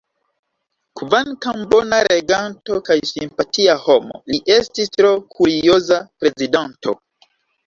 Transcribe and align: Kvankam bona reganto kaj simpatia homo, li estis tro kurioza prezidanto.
Kvankam 1.01 1.59
bona 1.73 1.99
reganto 2.07 2.77
kaj 2.87 2.97
simpatia 3.09 3.77
homo, 3.85 4.19
li 4.33 4.41
estis 4.57 4.91
tro 4.97 5.13
kurioza 5.37 6.01
prezidanto. 6.25 6.97